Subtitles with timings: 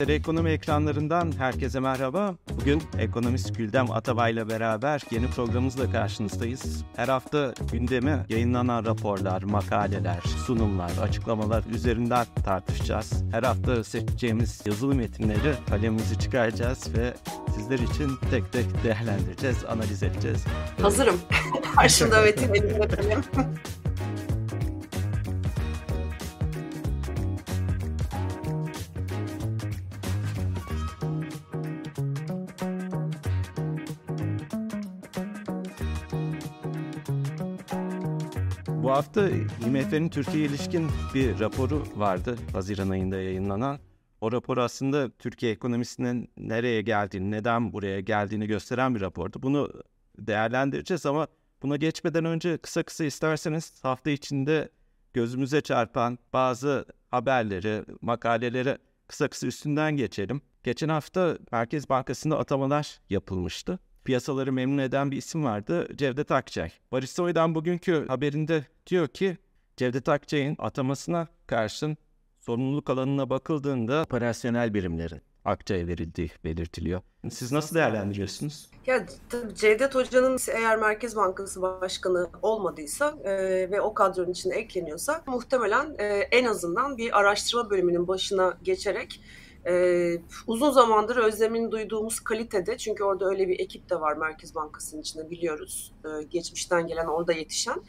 [0.00, 2.34] Ekonomi ekranlarından herkese merhaba.
[2.60, 6.84] Bugün ekonomist Güldem Atabay'la beraber yeni programımızla karşınızdayız.
[6.96, 13.24] Her hafta gündeme yayınlanan raporlar, makaleler, sunumlar, açıklamalar üzerinden tartışacağız.
[13.30, 17.14] Her hafta seçeceğimiz yazılı metinleri kalemimizi çıkaracağız ve
[17.54, 20.44] sizler için tek tek değerlendireceğiz, analiz edeceğiz.
[20.82, 21.20] Hazırım.
[21.76, 22.52] Karşımda metin
[38.94, 39.28] hafta
[39.66, 43.78] IMF'nin Türkiye ilişkin bir raporu vardı Haziran ayında yayınlanan.
[44.20, 49.42] O rapor aslında Türkiye ekonomisinin nereye geldiğini, neden buraya geldiğini gösteren bir rapordu.
[49.42, 49.70] Bunu
[50.18, 51.26] değerlendireceğiz ama
[51.62, 54.68] buna geçmeden önce kısa kısa isterseniz hafta içinde
[55.12, 60.40] gözümüze çarpan bazı haberleri, makaleleri kısa kısa üstünden geçelim.
[60.62, 65.88] Geçen hafta Merkez Bankası'nda atamalar yapılmıştı piyasaları memnun eden bir isim vardı.
[65.96, 66.70] Cevdet Akçay.
[66.92, 69.38] Barış Soy'dan bugünkü haberinde diyor ki
[69.76, 71.96] Cevdet Akçay'ın atamasına karşın
[72.40, 77.00] sorumluluk alanına bakıldığında operasyonel birimlerin Akçay'a verildiği belirtiliyor.
[77.30, 78.70] Siz nasıl değerlendiriyorsunuz?
[78.86, 83.32] Ya tabii Cevdet Hoca'nın eğer Merkez Bankası Başkanı olmadıysa e,
[83.70, 89.20] ve o kadronun içine ekleniyorsa muhtemelen e, en azından bir araştırma bölümünün başına geçerek
[89.66, 95.00] ee, uzun zamandır özlemini duyduğumuz kalitede çünkü orada öyle bir ekip de var Merkez Bankası'nın
[95.00, 95.92] içinde biliyoruz.
[96.04, 97.82] Ee, geçmişten gelen orada yetişen.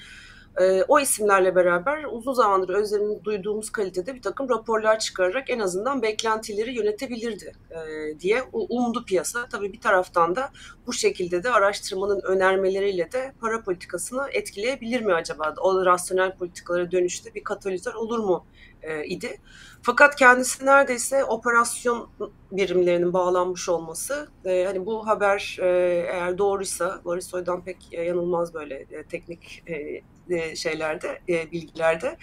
[0.61, 6.01] Ee, o isimlerle beraber uzun zamandır özlemini duyduğumuz kalitede bir takım raporlar çıkararak en azından
[6.01, 9.49] beklentileri yönetebilirdi e, diye umdu piyasa.
[9.49, 10.49] Tabii bir taraftan da
[10.87, 15.53] bu şekilde de araştırmanın önermeleriyle de para politikasını etkileyebilir mi acaba?
[15.57, 18.45] O rasyonel politikalara dönüşte bir katalizör olur mu
[18.86, 19.41] e, idi.
[19.81, 22.09] Fakat kendisi neredeyse operasyon
[22.52, 25.67] birimlerinin bağlanmış olması, e, hani bu haber e,
[26.11, 32.18] eğer doğruysa, Barış Soy'dan pek yanılmaz böyle e, teknik e, e, şeylerde, e, bilgilerde.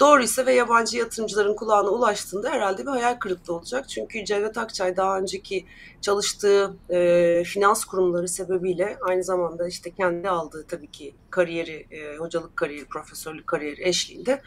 [0.00, 3.88] Doğruysa ve yabancı yatırımcıların kulağına ulaştığında herhalde bir hayal kırıklığı olacak.
[3.88, 5.66] Çünkü Cevdet Akçay daha önceki
[6.00, 12.56] çalıştığı e, finans kurumları sebebiyle aynı zamanda işte kendi aldığı tabii ki kariyeri, e, hocalık
[12.56, 14.42] kariyeri, profesörlük kariyeri eşliğinde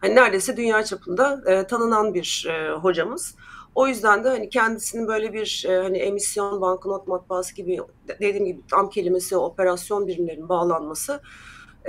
[0.00, 3.34] hani neredeyse dünya çapında e, tanınan bir e, hocamız.
[3.74, 7.78] O yüzden de hani kendisinin böyle bir e, hani emisyon, banknot matbaası gibi
[8.20, 11.20] dediğim gibi tam kelimesi operasyon birimlerinin bağlanması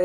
[0.00, 0.04] e,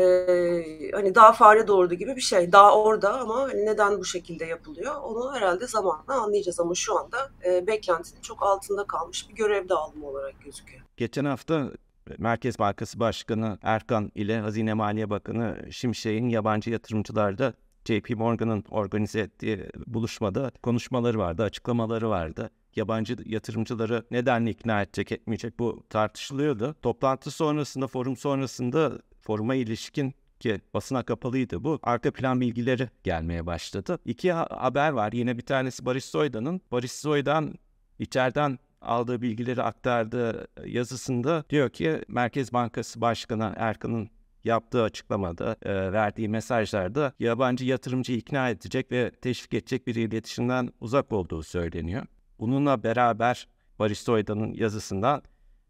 [0.92, 2.52] hani daha fare doğurdu gibi bir şey.
[2.52, 7.30] Daha orada ama hani neden bu şekilde yapılıyor onu herhalde zamanla anlayacağız ama şu anda
[7.46, 10.82] e, beklentinin çok altında kalmış bir görev dağılımı olarak gözüküyor.
[10.96, 11.70] Geçen hafta
[12.18, 17.52] Merkez Bankası Başkanı Erkan ile Hazine Maliye Bakanı Şimşek'in yabancı yatırımcılarda
[17.84, 22.50] JP Morgan'ın organize ettiği buluşmada konuşmaları vardı, açıklamaları vardı.
[22.76, 26.76] Yabancı yatırımcıları neden ikna edecek etmeyecek bu tartışılıyordu.
[26.82, 31.78] Toplantı sonrasında, forum sonrasında foruma ilişkin ki basına kapalıydı bu.
[31.82, 33.98] Arka plan bilgileri gelmeye başladı.
[34.04, 35.12] İki haber var.
[35.12, 36.60] Yine bir tanesi Barış Soydan'ın.
[36.72, 37.54] Barış Soydan
[37.98, 44.10] içeriden aldığı bilgileri aktardığı yazısında diyor ki Merkez Bankası Başkanı Erkan'ın
[44.44, 51.12] yaptığı açıklamada, e, verdiği mesajlarda yabancı yatırımcı ikna edecek ve teşvik edecek bir iletişimden uzak
[51.12, 52.06] olduğu söyleniyor.
[52.38, 55.22] Bununla beraber Barış Soydan'ın yazısından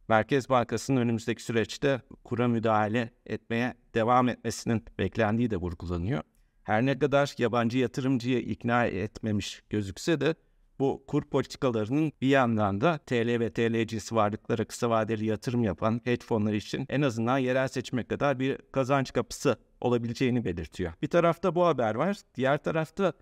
[0.08, 6.22] Merkez Bankası'nın önümüzdeki süreçte kura müdahale etmeye devam etmesinin beklendiği de vurgulanıyor.
[6.62, 10.34] Her ne kadar yabancı yatırımcıyı ikna etmemiş gözükse de
[10.78, 16.00] bu kur politikalarının bir yandan da TL ve TL cinsi varlıklara kısa vadeli yatırım yapan
[16.04, 20.92] hedge fonları için en azından yerel seçime kadar bir kazanç kapısı olabileceğini belirtiyor.
[21.02, 22.16] Bir tarafta bu haber var.
[22.34, 23.12] Diğer tarafta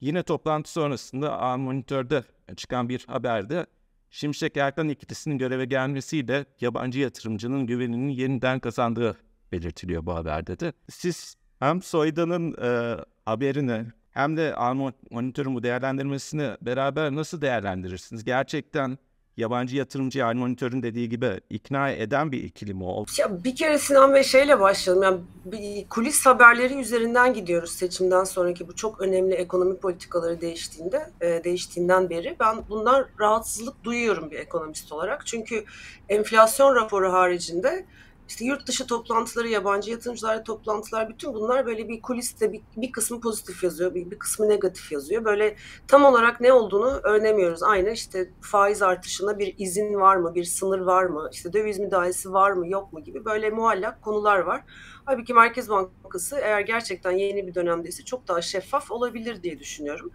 [0.00, 2.24] yine toplantı sonrasında A Monitör'de
[2.56, 3.66] çıkan bir haberde
[4.10, 9.16] Şimşek Erkan ikilisinin göreve gelmesiyle yabancı yatırımcının güvenini yeniden kazandığı
[9.52, 10.72] belirtiliyor bu haberde de.
[10.88, 14.74] Siz hem Soydan'ın e, haberini hem de A
[15.10, 18.24] monitörün bu değerlendirmesini beraber nasıl değerlendirirsiniz?
[18.24, 18.98] Gerçekten
[19.36, 23.10] yabancı yatırımcı aynı monitörün dediği gibi ikna eden bir ikili mi oldu?
[23.18, 25.02] Ya bir kere Sinan Bey şeyle başlayalım.
[25.02, 31.44] Yani bir kulis haberleri üzerinden gidiyoruz seçimden sonraki bu çok önemli ekonomi politikaları değiştiğinde e,
[31.44, 35.26] değiştiğinden beri ben bundan rahatsızlık duyuyorum bir ekonomist olarak.
[35.26, 35.64] Çünkü
[36.08, 37.86] enflasyon raporu haricinde
[38.30, 43.20] işte yurt dışı toplantıları, yabancı yatırımcılarla toplantılar bütün bunlar böyle bir kuliste bir, bir kısmı
[43.20, 45.24] pozitif yazıyor, bir, bir kısmı negatif yazıyor.
[45.24, 45.56] Böyle
[45.88, 47.62] tam olarak ne olduğunu öğrenemiyoruz.
[47.62, 52.32] Aynı işte faiz artışına bir izin var mı, bir sınır var mı, işte döviz müdahalesi
[52.32, 54.64] var mı, yok mu gibi böyle muallak konular var.
[55.04, 60.12] Halbuki Merkez Bankası eğer gerçekten yeni bir dönemdeyse çok daha şeffaf olabilir diye düşünüyorum.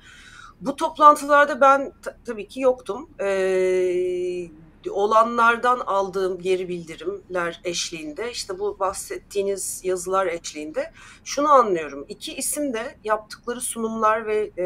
[0.61, 1.93] Bu toplantılarda ben
[2.25, 3.09] tabii ki yoktum.
[3.19, 4.49] Ee,
[4.91, 10.91] olanlardan aldığım geri bildirimler eşliğinde işte bu bahsettiğiniz yazılar eşliğinde
[11.23, 12.05] şunu anlıyorum.
[12.09, 14.65] İki isim de yaptıkları sunumlar ve e,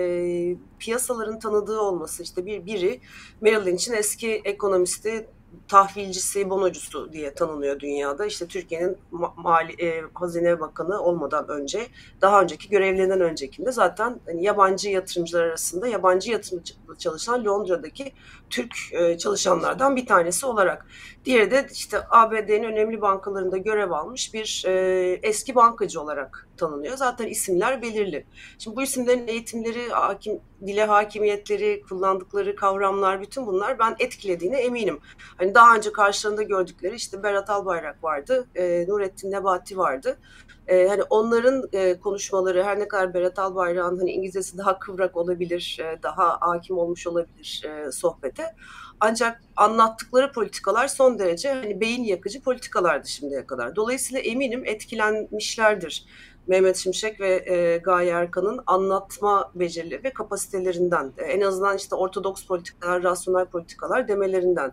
[0.80, 3.02] piyasaların tanıdığı olması işte bir biri
[3.42, 5.28] Merrill Lynch'in eski ekonomisti
[5.68, 8.26] tahvilcisi, bonocusu diye tanınıyor dünyada.
[8.26, 8.98] İşte Türkiye'nin
[9.38, 11.88] mali, e, hazine bakanı olmadan önce,
[12.22, 18.14] daha önceki görevlerinden öncekinde zaten hani yabancı yatırımcılar arasında yabancı yatırımcı çalışan Londra'daki
[18.50, 20.86] Türk e, çalışanlardan bir tanesi olarak.
[21.26, 26.98] Diğeri de işte ABD'nin önemli bankalarında görev almış bir e, eski bankacı olarak tanınıyor.
[26.98, 28.26] Zaten isimler belirli.
[28.58, 35.00] Şimdi bu isimlerin eğitimleri, hakim, dile hakimiyetleri, kullandıkları kavramlar bütün bunlar ben etkilediğine eminim.
[35.38, 40.20] Hani daha önce karşılarında gördükleri işte Berat Albayrak vardı, e, Nurettin Nebati vardı.
[40.68, 45.78] E, hani onların e, konuşmaları her ne kadar Berat Albayrak'ın hani İngilizcesi daha kıvrak olabilir,
[45.82, 48.56] e, daha hakim olmuş olabilir e, sohbete.
[49.00, 53.76] Ancak anlattıkları politikalar son derece hani beyin yakıcı politikalardı şimdiye kadar.
[53.76, 56.06] Dolayısıyla eminim etkilenmişlerdir.
[56.48, 62.46] Mehmet Şimşek ve e, Gaye Erkan'ın anlatma beceri ve kapasitelerinden, e, en azından işte ortodoks
[62.46, 64.72] politikalar, rasyonel politikalar demelerinden.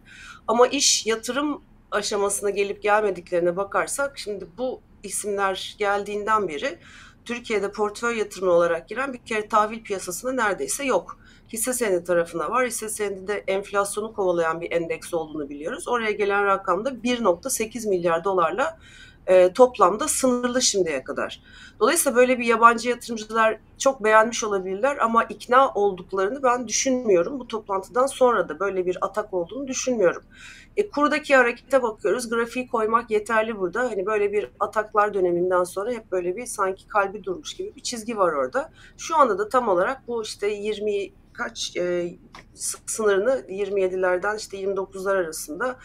[0.48, 6.78] Ama iş yatırım aşamasına gelip gelmediklerine bakarsak, şimdi bu isimler geldiğinden beri
[7.24, 11.18] Türkiye'de portföy yatırımı olarak giren bir kere tahvil piyasasında neredeyse yok.
[11.52, 12.66] Hisse senedi tarafına var.
[12.66, 15.88] Hisse senedi de enflasyonu kovalayan bir endeks olduğunu biliyoruz.
[15.88, 18.78] Oraya gelen rakamda 1.8 milyar dolarla
[19.26, 21.42] e, toplamda sınırlı şimdiye kadar.
[21.80, 27.40] Dolayısıyla böyle bir yabancı yatırımcılar çok beğenmiş olabilirler ama ikna olduklarını ben düşünmüyorum.
[27.40, 30.22] Bu toplantıdan sonra da böyle bir atak olduğunu düşünmüyorum.
[30.76, 32.30] E, kurdaki harekete bakıyoruz.
[32.30, 33.82] Grafiği koymak yeterli burada.
[33.82, 38.18] Hani böyle bir ataklar döneminden sonra hep böyle bir sanki kalbi durmuş gibi bir çizgi
[38.18, 38.70] var orada.
[38.98, 42.14] Şu anda da tam olarak bu işte 20 kaç e,
[42.86, 45.76] sınırını 27'lerden işte 29'lar arasında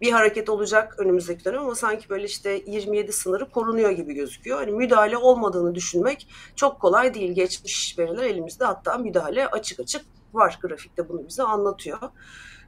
[0.00, 4.58] bir hareket olacak önümüzdeki dönem ama sanki böyle işte 27 sınırı korunuyor gibi gözüküyor.
[4.58, 7.32] Hani müdahale olmadığını düşünmek çok kolay değil.
[7.32, 10.58] Geçmiş veriler elimizde hatta müdahale açık açık var.
[10.62, 11.98] Grafikte bunu bize anlatıyor.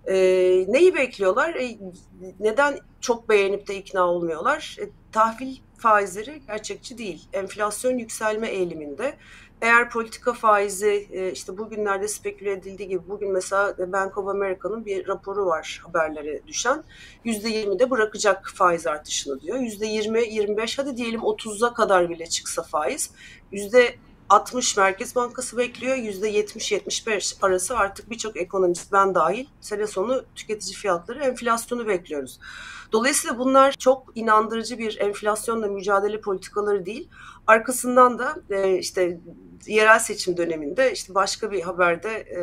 [0.06, 0.14] E,
[0.68, 1.54] neyi bekliyorlar?
[1.54, 1.78] E,
[2.40, 4.76] neden çok beğenip de ikna olmuyorlar?
[4.80, 7.28] E, tahvil faizleri gerçekçi değil.
[7.32, 9.16] Enflasyon yükselme eğiliminde.
[9.62, 15.08] Eğer politika faizi e, işte bugünlerde speküle edildiği gibi bugün mesela Bank of America'nın bir
[15.08, 16.84] raporu var haberlere düşen.
[17.24, 19.58] %20'de bırakacak faiz artışını diyor.
[19.58, 23.10] %20, 25 hadi diyelim 30'a kadar bile çıksa faiz.
[24.30, 25.96] 60 Merkez Bankası bekliyor.
[25.96, 32.40] %70-75 arası artık birçok ekonomist ben dahil sene sonu tüketici fiyatları enflasyonu bekliyoruz.
[32.92, 37.08] Dolayısıyla bunlar çok inandırıcı bir enflasyonla mücadele politikaları değil.
[37.46, 39.20] Arkasından da e, işte
[39.66, 42.40] yerel seçim döneminde işte başka bir haberde e,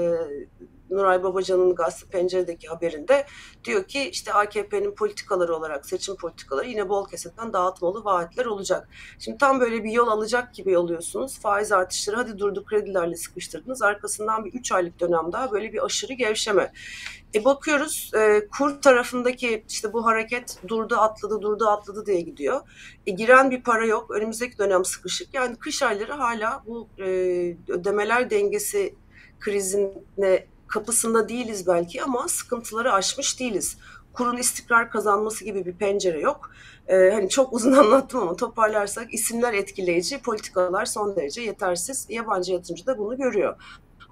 [0.90, 3.26] Nuray Babacan'ın Gazete Pencere'deki haberinde
[3.64, 8.90] diyor ki işte AKP'nin politikaları olarak seçim politikaları yine bol keseden dağıtmalı vaatler olacak.
[9.20, 11.40] Şimdi tam böyle bir yol alacak gibi oluyorsunuz.
[11.40, 13.82] Faiz artışları hadi durduk kredilerle sıkıştırdınız.
[13.82, 16.72] Arkasından bir 3 aylık dönem daha böyle bir aşırı gevşeme.
[17.36, 22.62] E bakıyoruz e, kur tarafındaki işte bu hareket durdu atladı durdu atladı diye gidiyor.
[23.08, 24.12] E, giren bir para yok.
[24.12, 25.34] Önümüzdeki dönem sıkışık.
[25.34, 27.04] Yani kış ayları hala bu e,
[27.68, 28.96] ödemeler dengesi
[29.40, 33.78] krizine kapısında değiliz belki ama sıkıntıları aşmış değiliz.
[34.14, 36.52] Kurun istikrar kazanması gibi bir pencere yok.
[36.88, 42.06] Ee, hani çok uzun anlattım ama toparlarsak isimler etkileyici, politikalar son derece yetersiz.
[42.10, 43.56] Yabancı yatırımcı da bunu görüyor.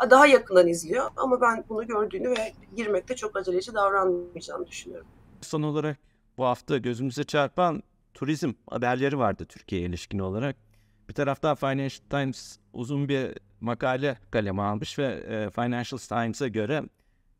[0.09, 5.07] Daha yakından izliyor ama ben bunu gördüğünü ve girmekte çok aceleci davranmayacağını düşünüyorum.
[5.41, 5.97] Son olarak
[6.37, 7.83] bu hafta gözümüze çarpan
[8.13, 10.64] turizm haberleri vardı Türkiye'ye ilişkin olarak.
[11.09, 16.83] Bir taraftan Financial Times uzun bir makale kaleme almış ve e, Financial Times'a göre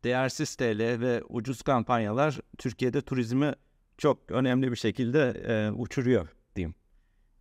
[0.04, 3.52] değersiz TL ve ucuz kampanyalar Türkiye'de turizmi
[3.98, 6.74] çok önemli bir şekilde e, uçuruyor diyeyim.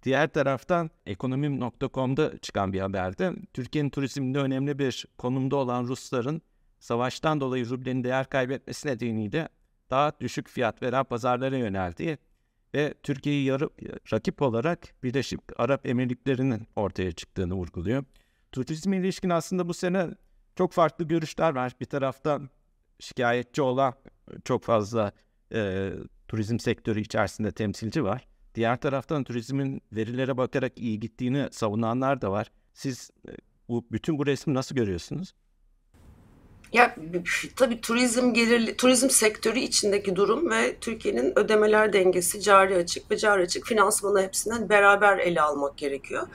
[0.04, 6.42] Diğer taraftan ekonomim.com'da çıkan bir haberde Türkiye'nin turizminde önemli bir konumda olan Rusların
[6.80, 9.50] savaştan dolayı rublenin değer kaybetmesi nedeniyle
[9.90, 12.18] daha düşük fiyat veren pazarlara yöneldiği
[12.76, 13.52] ve Türkiye'yi
[14.12, 18.04] rakip olarak Birleşik Arap Emirlikleri'nin ortaya çıktığını vurguluyor.
[18.52, 20.08] Turizme ilişkin aslında bu sene
[20.56, 21.74] çok farklı görüşler var.
[21.82, 22.50] Bir taraftan
[23.00, 23.94] şikayetçi olan
[24.44, 25.12] çok fazla
[25.54, 25.92] e,
[26.28, 28.28] turizm sektörü içerisinde temsilci var.
[28.56, 32.52] Diğer taraftan turizmin verilere bakarak iyi gittiğini savunanlar da var.
[32.74, 33.32] Siz e,
[33.70, 35.34] bu bütün bu resmi nasıl görüyorsunuz?
[36.74, 36.96] Ya
[37.56, 43.44] tabii turizm gelirli, turizm sektörü içindeki durum ve Türkiye'nin ödemeler dengesi, cari açık ve cari
[43.44, 46.28] açık finansmanı hepsinden beraber ele almak gerekiyor.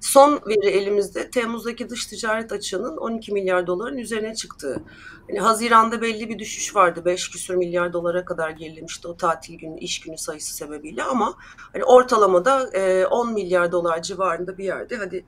[0.00, 4.82] Son veri elimizde Temmuz'daki dış ticaret açığının 12 milyar doların üzerine çıktığı.
[5.28, 7.04] Hani Haziran'da belli bir düşüş vardı.
[7.04, 11.34] 5 küsur milyar dolara kadar gerilemişti o tatil günü, iş günü sayısı sebebiyle ama
[11.72, 12.70] hani ortalamada
[13.10, 15.24] 10 milyar dolar civarında bir yerde hadi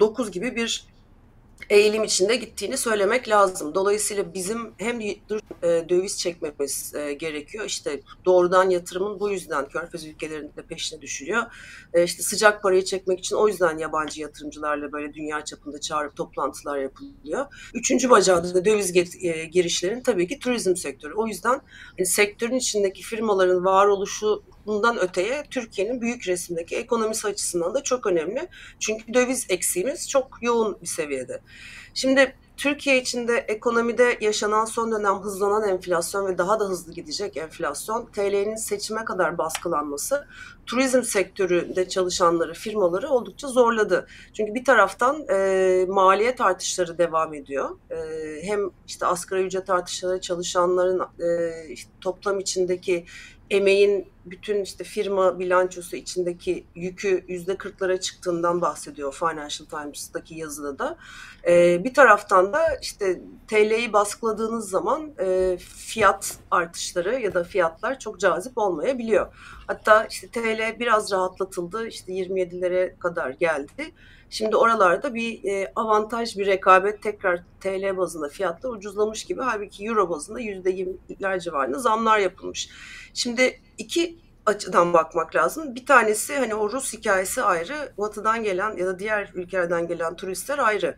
[0.00, 0.91] 9 gibi bir
[1.70, 3.74] eğilim içinde gittiğini söylemek lazım.
[3.74, 5.14] Dolayısıyla bizim hem e,
[5.62, 7.64] döviz çekmemiz e, gerekiyor.
[7.64, 11.42] İşte doğrudan yatırımın bu yüzden Körfez ülkelerinde peşine düşülüyor.
[11.94, 16.78] E, işte sıcak parayı çekmek için o yüzden yabancı yatırımcılarla böyle dünya çapında çağırıp toplantılar
[16.78, 17.46] yapılıyor.
[17.74, 18.92] Üçüncü bacağı da döviz
[19.52, 21.14] girişlerin tabii ki turizm sektörü.
[21.14, 21.60] O yüzden
[21.98, 28.48] hani sektörün içindeki firmaların varoluşu bundan öteye Türkiye'nin büyük resimdeki ekonomisi açısından da çok önemli.
[28.80, 31.40] Çünkü döviz eksiğimiz çok yoğun bir seviyede.
[31.94, 38.06] Şimdi Türkiye içinde ekonomide yaşanan son dönem hızlanan enflasyon ve daha da hızlı gidecek enflasyon,
[38.06, 40.26] TL'nin seçime kadar baskılanması
[40.66, 44.06] turizm sektöründe çalışanları, firmaları oldukça zorladı.
[44.36, 47.70] Çünkü bir taraftan e, maliyet artışları devam ediyor.
[47.90, 47.96] E,
[48.42, 51.52] hem işte asgari ücret artışları, çalışanların e,
[52.00, 53.04] toplam içindeki
[53.52, 60.96] emeğin bütün işte firma bilançosu içindeki yükü yüzde kırklara çıktığından bahsediyor Financial Times'daki yazıda da.
[61.46, 68.20] Ee, bir taraftan da işte TL'yi baskıladığınız zaman e, fiyat artışları ya da fiyatlar çok
[68.20, 69.34] cazip olmayabiliyor.
[69.66, 73.92] Hatta işte TL biraz rahatlatıldı işte 27'lere kadar geldi.
[74.32, 79.40] Şimdi oralarda bir e, avantaj, bir rekabet tekrar TL bazında fiyatlar ucuzlamış gibi.
[79.40, 82.68] Halbuki Euro bazında %20'ler civarında zamlar yapılmış.
[83.14, 85.74] Şimdi iki açıdan bakmak lazım.
[85.74, 90.58] Bir tanesi hani o Rus hikayesi ayrı, Batı'dan gelen ya da diğer ülkelerden gelen turistler
[90.58, 90.96] ayrı.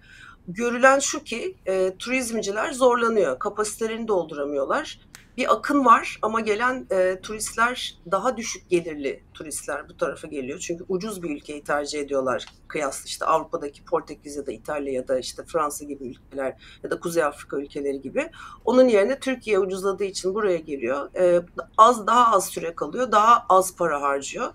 [0.48, 4.98] Görülen şu ki e, turizmciler zorlanıyor, kapasitelerini dolduramıyorlar
[5.36, 10.58] bir akın var ama gelen e, turistler daha düşük gelirli turistler bu tarafa geliyor.
[10.58, 15.18] Çünkü ucuz bir ülkeyi tercih ediyorlar kıyaslı işte Avrupa'daki Portekiz ya da İtalya ya da
[15.18, 18.30] işte Fransa gibi ülkeler ya da Kuzey Afrika ülkeleri gibi.
[18.64, 21.14] Onun yerine Türkiye ucuzladığı için buraya geliyor.
[21.16, 21.42] E,
[21.78, 24.52] az daha az süre kalıyor, daha az para harcıyor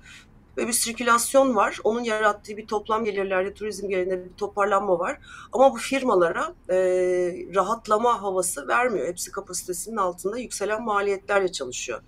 [0.60, 1.80] ve bir sirkülasyon var.
[1.84, 5.18] Onun yarattığı bir toplam gelirlerde turizm gelirinde bir toparlanma var.
[5.52, 6.76] Ama bu firmalara e,
[7.56, 9.08] rahatlama havası vermiyor.
[9.08, 12.02] Hepsi kapasitesinin altında yükselen maliyetlerle çalışıyor.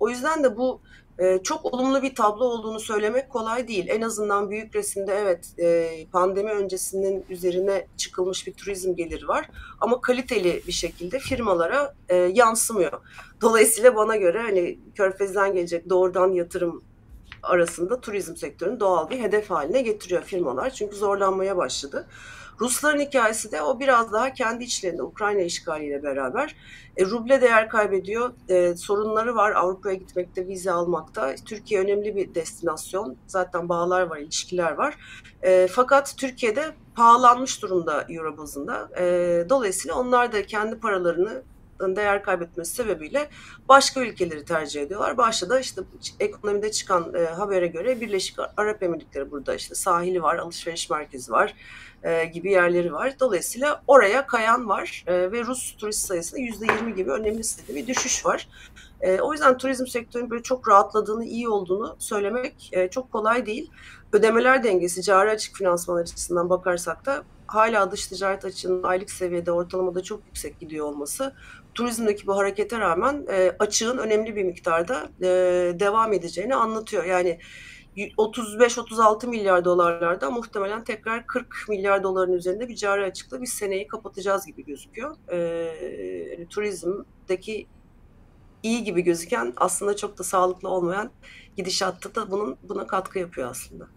[0.00, 0.80] O yüzden de bu
[1.18, 3.86] e, çok olumlu bir tablo olduğunu söylemek kolay değil.
[3.88, 9.50] En azından büyük resimde evet e, pandemi öncesinin üzerine çıkılmış bir turizm geliri var.
[9.80, 13.00] Ama kaliteli bir şekilde firmalara e, yansımıyor.
[13.40, 16.82] Dolayısıyla bana göre hani Körfez'den gelecek doğrudan yatırım
[17.42, 20.70] arasında turizm sektörünü doğal bir hedef haline getiriyor firmalar.
[20.70, 22.06] Çünkü zorlanmaya başladı.
[22.60, 26.54] Rusların hikayesi de o biraz daha kendi içlerinde Ukrayna işgaliyle beraber
[26.96, 28.30] e, ruble değer kaybediyor.
[28.48, 31.34] E, sorunları var Avrupa'ya gitmekte, vize almakta.
[31.44, 33.16] Türkiye önemli bir destinasyon.
[33.26, 34.96] Zaten bağlar var, ilişkiler var.
[35.42, 36.64] E, fakat Türkiye'de
[36.94, 38.88] pahalanmış durumda Euro bazında.
[38.98, 39.04] E,
[39.48, 41.42] dolayısıyla onlar da kendi paralarını
[41.80, 43.28] değer kaybetmesi sebebiyle
[43.68, 45.16] başka ülkeleri tercih ediyorlar.
[45.16, 45.82] Başta da işte
[46.20, 51.54] ekonomide çıkan e, habere göre Birleşik Arap Emirlikleri burada işte sahili var, alışveriş merkezi var
[52.02, 53.14] e, gibi yerleri var.
[53.20, 58.26] Dolayısıyla oraya kayan var e, ve Rus turist sayısında yüzde yirmi gibi önemli bir düşüş
[58.26, 58.48] var.
[59.00, 63.70] E, o yüzden turizm sektörünün böyle çok rahatladığını, iyi olduğunu söylemek e, çok kolay değil.
[64.12, 70.02] Ödemeler dengesi, cari açık finansman açısından bakarsak da hala dış ticaret açığının aylık seviyede ortalamada
[70.02, 71.34] çok yüksek gidiyor olması
[71.74, 75.26] turizmdeki bu harekete rağmen e, açığın önemli bir miktarda e,
[75.80, 77.04] devam edeceğini anlatıyor.
[77.04, 77.38] Yani
[77.96, 84.46] 35-36 milyar dolarlarda muhtemelen tekrar 40 milyar doların üzerinde bir cari açıkla bir seneyi kapatacağız
[84.46, 85.16] gibi gözüküyor.
[85.32, 87.66] E, turizmdeki
[88.62, 91.10] iyi gibi gözüken aslında çok da sağlıklı olmayan
[91.56, 93.88] gidişatta da bunun buna katkı yapıyor aslında.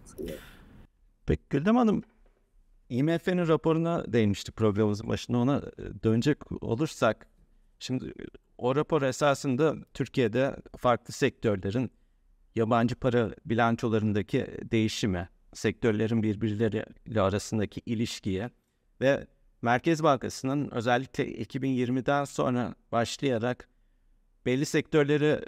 [1.26, 2.02] Peki Güldem Hanım
[2.88, 7.26] IMF'nin raporuna değinmiştik programımızın başında ona e, dönecek olursak
[7.78, 8.14] şimdi
[8.58, 11.90] o rapor esasında Türkiye'de farklı sektörlerin
[12.54, 18.50] yabancı para bilançolarındaki değişimi, sektörlerin birbirleriyle arasındaki ilişkiye
[19.00, 19.26] ve
[19.62, 23.68] Merkez Bankası'nın özellikle 2020'den sonra başlayarak
[24.46, 25.40] belli sektörleri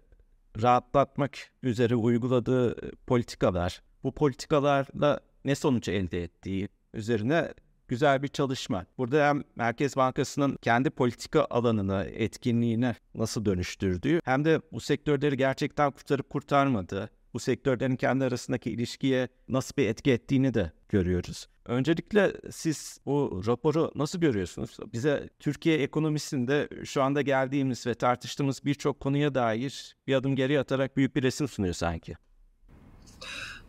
[0.63, 7.55] rahatlatmak üzere uyguladığı politikalar, bu politikalarla ne sonuç elde ettiği üzerine
[7.89, 8.87] güzel bir çalışma.
[8.99, 15.91] Burada hem Merkez Bankası'nın kendi politika alanını, etkinliğini nasıl dönüştürdüğü hem de bu sektörleri gerçekten
[15.91, 21.49] kurtarıp kurtarmadığı, bu sektörlerin kendi arasındaki ilişkiye nasıl bir etki ettiğini de görüyoruz.
[21.67, 24.77] Öncelikle siz bu raporu nasıl görüyorsunuz?
[24.93, 30.97] Bize Türkiye ekonomisinde şu anda geldiğimiz ve tartıştığımız birçok konuya dair bir adım geri atarak
[30.97, 32.17] büyük bir resim sunuyor sanki.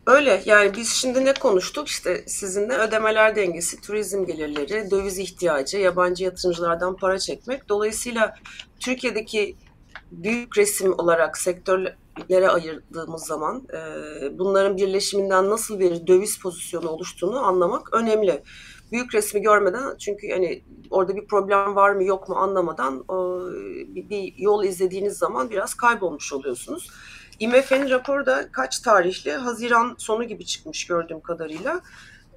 [0.06, 6.24] Öyle yani biz şimdi ne konuştuk işte sizinle ödemeler dengesi, turizm gelirleri, döviz ihtiyacı, yabancı
[6.24, 7.68] yatırımcılardan para çekmek.
[7.68, 8.34] Dolayısıyla
[8.80, 9.56] Türkiye'deki
[10.12, 17.94] büyük resim olarak sektörlere ayırdığımız zaman e, bunların birleşiminden nasıl bir döviz pozisyonu oluştuğunu anlamak
[17.94, 18.42] önemli.
[18.92, 23.04] Büyük resmi görmeden çünkü hani orada bir problem var mı yok mu anlamadan
[23.94, 26.90] bir, bir yol izlediğiniz zaman biraz kaybolmuş oluyorsunuz.
[27.40, 29.32] IMF'nin raporu da kaç tarihli?
[29.32, 31.80] Haziran sonu gibi çıkmış gördüğüm kadarıyla.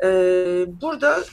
[0.03, 1.23] Ee, burada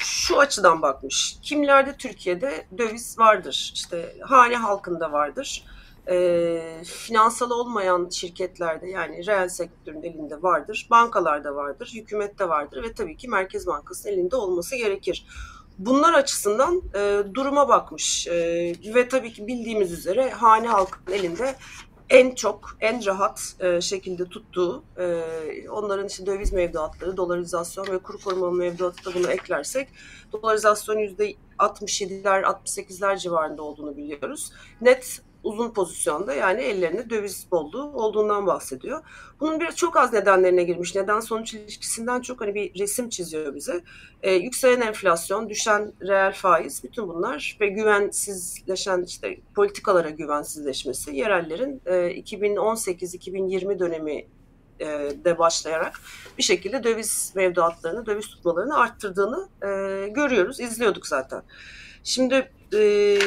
[0.00, 1.36] şu açıdan bakmış.
[1.42, 3.72] Kimlerde Türkiye'de döviz vardır?
[3.74, 5.64] İşte hane halkında vardır.
[6.10, 10.86] Ee, finansal olmayan şirketlerde yani reel sektörün elinde vardır.
[10.90, 15.26] Bankalarda vardır, hükümette vardır ve tabii ki Merkez Bankası'nın elinde olması gerekir.
[15.78, 18.34] Bunlar açısından e, duruma bakmış e,
[18.94, 21.54] ve tabii ki bildiğimiz üzere hane halkının elinde
[22.12, 25.22] en çok, en rahat e, şekilde tuttuğu, e,
[25.68, 29.88] onların işte döviz mevduatları, dolarizasyon ve kuru koruma mevduatı da bunu eklersek,
[30.32, 34.52] dolarizasyon yüzde 67'ler, 68'ler civarında olduğunu biliyoruz.
[34.80, 39.02] Net uzun pozisyonda yani ellerinde döviz bolluğu olduğundan bahsediyor.
[39.40, 40.94] Bunun bir çok az nedenlerine girmiş.
[40.94, 43.80] Neden sonuç ilişkisinden çok hani bir resim çiziyor bize.
[44.22, 51.92] Ee, yükselen enflasyon, düşen reel faiz bütün bunlar ve güvensizleşen işte politikalara güvensizleşmesi yerellerin e,
[51.92, 54.26] 2018-2020 dönemi
[54.80, 54.86] e,
[55.24, 56.00] de başlayarak
[56.38, 59.68] bir şekilde döviz mevduatlarını, döviz tutmalarını arttırdığını e,
[60.08, 61.42] görüyoruz, izliyorduk zaten.
[62.04, 63.18] Şimdi e,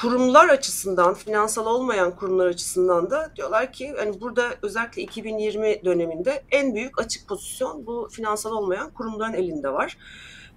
[0.00, 6.74] kurumlar açısından, finansal olmayan kurumlar açısından da diyorlar ki hani burada özellikle 2020 döneminde en
[6.74, 9.96] büyük açık pozisyon bu finansal olmayan kurumların elinde var.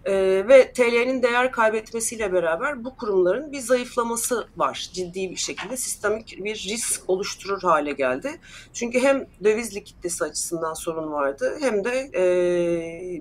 [0.06, 0.14] E,
[0.48, 4.90] ve TL'nin değer kaybetmesiyle beraber bu kurumların bir zayıflaması var.
[4.94, 8.40] Ciddi bir şekilde sistemik bir risk oluşturur hale geldi.
[8.74, 12.24] Çünkü hem döviz likiditesi açısından sorun vardı hem de e,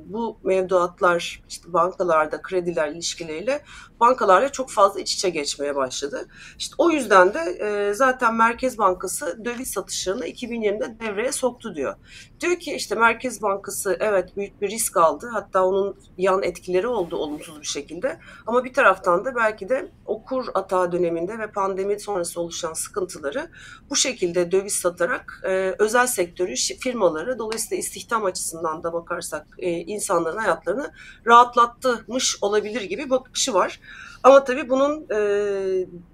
[0.06, 3.60] bu mevduatlar işte bankalarda krediler ilişkileriyle
[4.00, 6.28] bankalarla çok fazla iç içe geçmeye başladı.
[6.58, 11.94] İşte o yüzden de e, zaten Merkez Bankası döviz satışlarını 2020'de devreye soktu diyor.
[12.40, 15.30] Diyor ki işte Merkez Bankası evet büyük bir risk aldı.
[15.32, 18.18] Hatta onun yan etkileri oldu olumsuz bir şekilde.
[18.46, 23.50] Ama bir taraftan da belki de okur atağı döneminde ve pandemi sonrası oluşan sıkıntıları
[23.90, 30.38] bu şekilde döviz satarak e, özel sektörü, firmaları dolayısıyla istihdam açısından da bakarsak e, insanların
[30.38, 30.92] hayatlarını
[31.26, 33.80] rahatlatmış olabilir gibi bakışı var.
[34.22, 35.20] Ama tabii bunun e,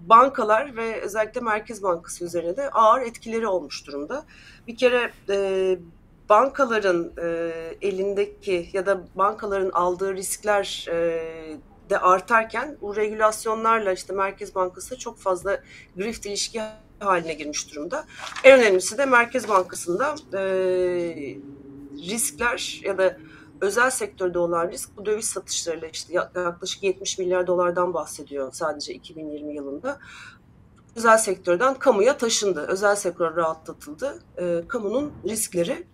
[0.01, 4.25] bankalar ve özellikle Merkez Bankası üzerine de ağır etkileri olmuş durumda.
[4.67, 5.79] Bir kere e,
[6.29, 11.23] bankaların e, elindeki ya da bankaların aldığı riskler e,
[11.91, 15.61] de artarken bu regülasyonlarla işte Merkez Bankası çok fazla
[15.97, 16.63] grift ilişki
[17.01, 18.05] haline girmiş durumda.
[18.45, 20.43] En önemlisi de Merkez Bankası'nda e,
[22.09, 23.17] riskler ya da
[23.61, 29.55] özel sektörde olan risk bu döviz satışlarıyla işte yaklaşık 70 milyar dolardan bahsediyor sadece 2020
[29.55, 29.99] yılında.
[30.97, 32.67] Özel sektörden kamuya taşındı.
[32.69, 34.19] Özel sektör rahatlatıldı.
[34.39, 35.87] E, kamunun riskleri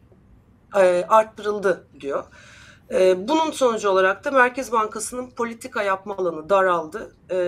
[0.76, 2.24] e, arttırıldı diyor.
[2.90, 7.16] E, bunun sonucu olarak da Merkez Bankası'nın politika yapma alanı daraldı.
[7.30, 7.38] E,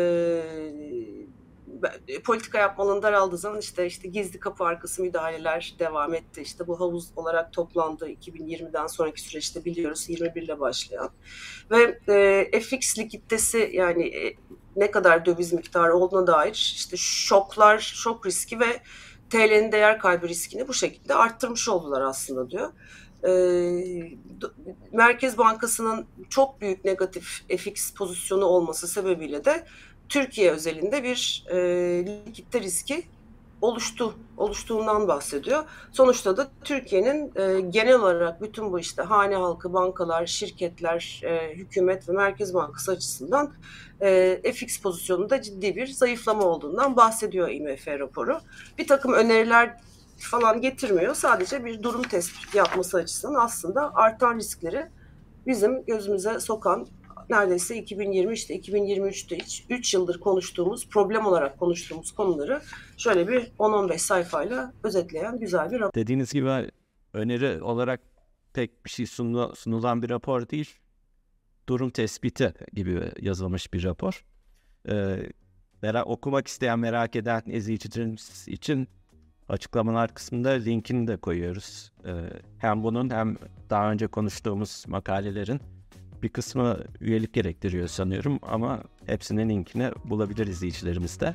[2.24, 6.42] politika yapma alanı daraldığı zaman işte işte gizli kapı arkası müdahaleler devam etti.
[6.42, 11.10] İşte bu havuz olarak toplandı 2020'den sonraki süreçte biliyoruz 21 ile başlayan.
[11.70, 11.98] Ve
[12.52, 14.36] e, FX likiditesi yani e,
[14.76, 18.82] ne kadar döviz miktarı olduğuna dair işte şoklar, şok riski ve
[19.30, 22.70] TL'nin değer kaybı riskini bu şekilde arttırmış oldular aslında diyor.
[24.92, 29.66] Merkez Bankası'nın çok büyük negatif FX pozisyonu olması sebebiyle de
[30.08, 31.56] Türkiye özelinde bir e,
[32.26, 33.04] likitte riski
[33.60, 35.64] oluştu, oluştuğundan bahsediyor.
[35.92, 42.08] Sonuçta da Türkiye'nin e, genel olarak bütün bu işte hane halkı, bankalar, şirketler, e, hükümet
[42.08, 43.52] ve Merkez Bankası açısından
[44.00, 48.40] e, FX pozisyonunda ciddi bir zayıflama olduğundan bahsediyor IMF raporu.
[48.78, 49.76] Bir takım öneriler
[50.16, 51.14] falan getirmiyor.
[51.14, 54.86] Sadece bir durum tespiti yapması açısından aslında artan riskleri
[55.46, 56.86] bizim gözümüze sokan
[57.30, 62.62] neredeyse 2020 işte 2023'te hiç 3 yıldır konuştuğumuz problem olarak konuştuğumuz konuları
[62.96, 65.94] şöyle bir 10-15 sayfayla özetleyen güzel bir rapor.
[65.94, 66.70] Dediğiniz gibi
[67.12, 68.00] öneri olarak
[68.52, 70.70] pek bir şey sunulan bir rapor değil.
[71.68, 74.24] Durum tespiti gibi yazılmış bir rapor.
[74.88, 75.30] Ee,
[76.04, 78.88] okumak isteyen, merak eden izleyicilerimiz için
[79.48, 81.92] Açıklamalar kısmında linkini de koyuyoruz.
[82.06, 82.10] Ee,
[82.58, 83.36] hem bunun hem
[83.70, 85.60] daha önce konuştuğumuz makalelerin
[86.22, 91.34] bir kısmı üyelik gerektiriyor sanıyorum ama hepsinin linkini bulabilir izleyicilerimiz de.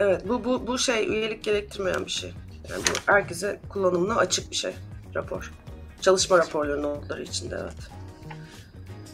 [0.00, 2.34] Evet bu, bu, bu şey üyelik gerektirmeyen bir şey.
[2.70, 4.74] Yani bu herkese kullanımına açık bir şey
[5.14, 5.52] rapor.
[6.00, 7.90] Çalışma raporları notları içinde evet.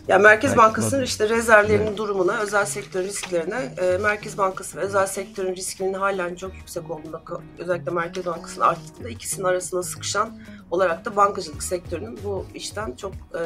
[0.09, 1.99] Yani Merkez Bankası'nın işte rezervlerinin Evet.
[1.99, 7.23] durumuna, özel sektör risklerine, e, Merkez Bankası ve özel sektörün riskinin halen çok yüksek olduğunda,
[7.59, 13.43] özellikle Merkez Bankası'nın arttığında ikisinin arasına sıkışan olarak da bankacılık sektörünün bu işten çok e,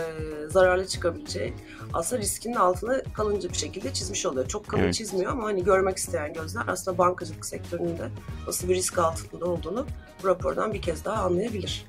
[0.48, 1.54] zararlı çıkabileceği
[1.92, 4.48] aslında riskinin altına kalınca bir şekilde çizmiş oluyor.
[4.48, 4.94] Çok kalın Evet.
[4.94, 8.08] çizmiyor ama hani görmek isteyen gözler aslında bankacılık sektörünün de
[8.46, 9.86] nasıl bir risk altında olduğunu
[10.22, 11.86] bu rapordan bir kez daha anlayabilir.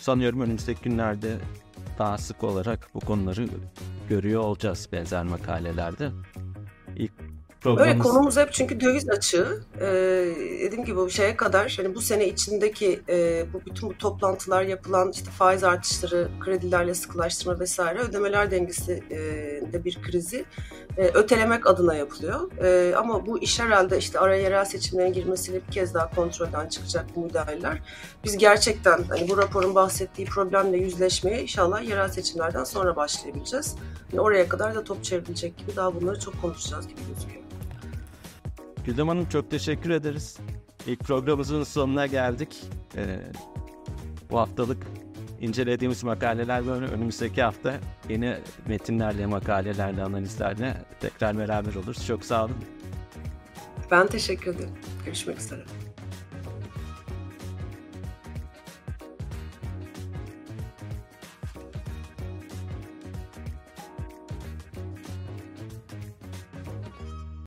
[0.00, 1.36] Sanıyorum önümüzdeki günlerde
[1.98, 3.48] daha sık olarak bu konuları
[4.08, 6.10] görüyor olacağız benzer makalelerde.
[7.64, 9.60] İlk Öyle programımız konumuz hep çünkü döviz açığı.
[9.80, 9.84] Ee,
[10.62, 15.10] dediğim gibi bu şeye kadar hani bu sene içindeki e, bu bütün bu toplantılar yapılan
[15.10, 19.16] işte faiz artışları, kredilerle sıkılaştırma vesaire ödemeler dengesi e,
[19.72, 20.44] de bir krizi
[20.96, 22.50] e, ötelemek adına yapılıyor.
[22.62, 27.06] E, ama bu iş herhalde işte araya yerel seçimlerin girmesiyle bir kez daha kontrolden çıkacak
[27.16, 27.82] bu müdahaleler.
[28.24, 33.74] Biz gerçekten hani bu raporun bahsettiği problemle yüzleşmeye inşallah yerel seçimlerden sonra başlayabileceğiz.
[34.12, 37.44] Yani oraya kadar da top çevrilecek gibi daha bunları çok konuşacağız gibi gözüküyor.
[38.84, 40.36] Güldem Hanım çok teşekkür ederiz.
[40.86, 42.64] İlk programımızın sonuna geldik.
[42.96, 43.18] Ee,
[44.30, 44.86] bu haftalık
[45.40, 52.06] incelediğimiz makaleler böyle önümüzdeki hafta yeni metinlerle, makalelerle, analizlerle tekrar beraber oluruz.
[52.06, 52.56] Çok sağ olun.
[53.90, 54.74] Ben teşekkür ederim.
[55.04, 55.64] Görüşmek üzere.